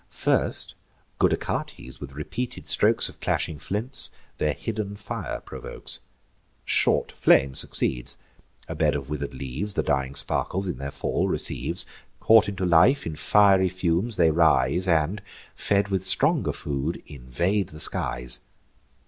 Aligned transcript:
First, 0.09 0.73
good 1.19 1.31
Achates, 1.31 1.99
with 1.99 2.15
repeated 2.15 2.65
strokes 2.65 3.07
Of 3.07 3.19
clashing 3.21 3.59
flints, 3.59 4.09
their 4.39 4.53
hidden 4.53 4.95
fire 4.95 5.39
provokes: 5.41 5.99
Short 6.65 7.11
flame 7.11 7.53
succeeds; 7.53 8.17
a 8.67 8.73
bed 8.73 8.95
of 8.95 9.11
wither'd 9.11 9.35
leaves 9.35 9.75
The 9.75 9.83
dying 9.83 10.15
sparkles 10.15 10.67
in 10.67 10.79
their 10.79 10.89
fall 10.89 11.27
receives: 11.27 11.85
Caught 12.19 12.49
into 12.49 12.65
life, 12.65 13.05
in 13.05 13.15
fiery 13.15 13.69
fumes 13.69 14.15
they 14.15 14.31
rise, 14.31 14.87
And, 14.87 15.21
fed 15.53 15.89
with 15.89 16.01
stronger 16.03 16.51
food, 16.51 17.03
invade 17.05 17.69
the 17.69 17.79
skies. 17.79 18.39